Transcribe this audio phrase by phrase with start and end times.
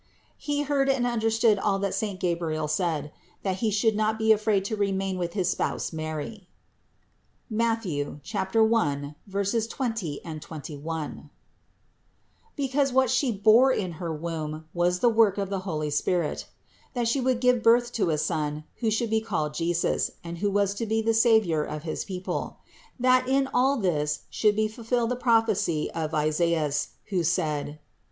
[0.39, 3.11] He heard and understood all THE INCARNATION 327 that saint Gabriel said:
[3.43, 6.47] that he should not be afraid to remain with his Spouse Mary
[7.51, 7.85] (Matth.
[7.85, 8.21] 1,
[9.23, 11.29] 20, 21),
[12.55, 16.47] because what She bore in her womb, was the work of the holy Spirit;
[16.95, 20.49] that She would give birth to a Son, who should be called Jesus and who
[20.49, 22.57] was to be the Savior of his people;
[22.99, 27.75] that in all this should be fulfilled the prophecy of Isaias, who said (Is.